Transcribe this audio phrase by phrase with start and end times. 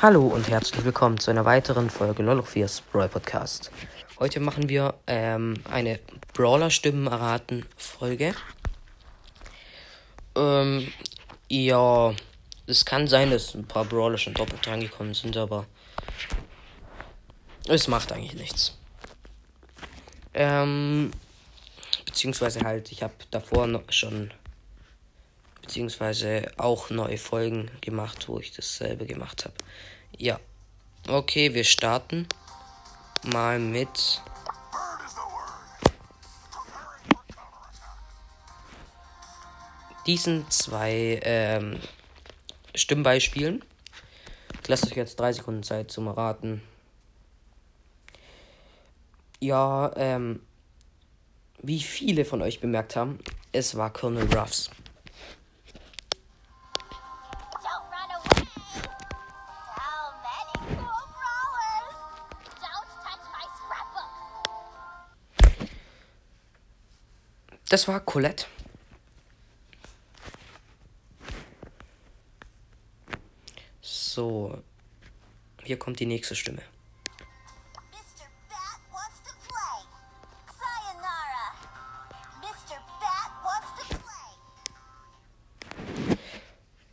[0.00, 3.72] Hallo und herzlich willkommen zu einer weiteren Folge Lolofiers Brawl Podcast.
[4.20, 5.98] Heute machen wir ähm, eine
[6.34, 8.32] Brawler-Stimmen erraten Folge.
[10.36, 10.92] Ähm,
[11.48, 12.14] ja,
[12.68, 15.66] es kann sein, dass ein paar Brawler schon doppelt reingekommen sind, aber
[17.66, 18.78] es macht eigentlich nichts.
[20.32, 21.10] Ähm,
[22.06, 24.30] beziehungsweise halt, ich habe davor noch schon
[25.68, 29.54] beziehungsweise auch neue Folgen gemacht, wo ich dasselbe gemacht habe.
[30.16, 30.40] Ja.
[31.06, 32.26] Okay, wir starten
[33.22, 34.22] mal mit
[40.06, 41.78] diesen zwei ähm,
[42.74, 43.62] Stimmbeispielen.
[44.62, 46.62] Ich lasse euch jetzt drei Sekunden Zeit zum Raten.
[49.38, 50.40] Ja, ähm,
[51.62, 53.18] wie viele von euch bemerkt haben,
[53.52, 54.70] es war Colonel Ruffs.
[67.68, 68.46] Das war Colette.
[73.82, 74.62] So.
[75.62, 76.62] Hier kommt die nächste Stimme.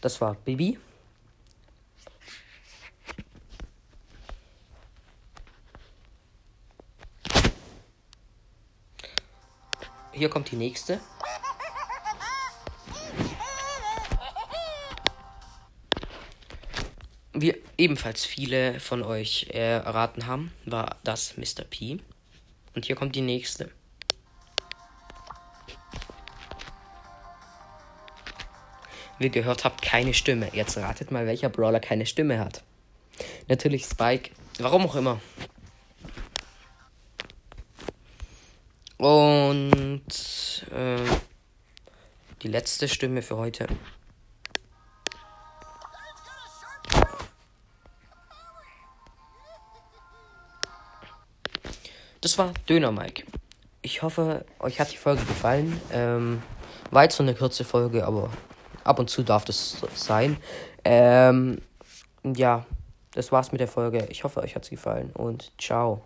[0.00, 0.78] Das war Bibi.
[10.12, 11.00] Hier kommt die nächste.
[17.32, 21.64] Wie ebenfalls viele von euch erraten haben, war das Mr.
[21.68, 21.98] P.
[22.74, 23.70] Und hier kommt die nächste.
[29.18, 30.50] Wie gehört habt, keine Stimme.
[30.52, 32.62] Jetzt ratet mal, welcher Brawler keine Stimme hat.
[33.48, 34.30] Natürlich Spike.
[34.58, 35.20] Warum auch immer.
[39.02, 40.96] Und äh,
[42.40, 43.66] die letzte Stimme für heute.
[52.20, 53.24] Das war Döner Mike.
[53.80, 55.80] Ich hoffe, euch hat die Folge gefallen.
[55.90, 56.40] Ähm,
[56.92, 58.30] war jetzt so eine kurze Folge, aber
[58.84, 60.36] ab und zu darf das sein.
[60.84, 61.60] Ähm,
[62.22, 62.64] ja,
[63.14, 64.06] das war's mit der Folge.
[64.10, 66.04] Ich hoffe, euch hat's gefallen und ciao.